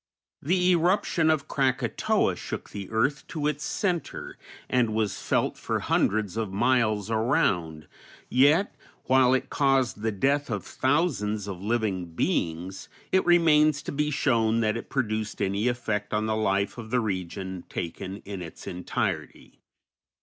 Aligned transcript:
The 0.41 0.71
eruption 0.71 1.29
of 1.29 1.47
Krakatoa 1.47 2.35
shook 2.35 2.71
the 2.71 2.89
earth 2.89 3.27
to 3.27 3.45
its 3.45 3.63
centre 3.63 4.35
and 4.67 4.95
was 4.95 5.21
felt 5.21 5.59
for 5.59 5.79
hundreds 5.79 6.37
of 6.37 6.51
miles 6.51 7.11
around, 7.11 7.87
yet, 8.27 8.73
while 9.03 9.35
it 9.35 9.51
caused 9.51 10.01
the 10.01 10.11
death 10.11 10.49
of 10.49 10.65
thousands 10.65 11.47
of 11.47 11.61
living 11.61 12.15
beings, 12.15 12.89
it 13.11 13.23
remains 13.27 13.83
to 13.83 13.91
be 13.91 14.09
shown 14.09 14.61
that 14.61 14.75
it 14.75 14.89
produced 14.89 15.39
any 15.39 15.67
effect 15.67 16.15
on 16.15 16.25
the 16.25 16.35
life 16.35 16.79
of 16.79 16.89
the 16.89 16.99
region 16.99 17.65
taken 17.69 18.23
in 18.25 18.41
its 18.41 18.65
entirety. 18.65 19.59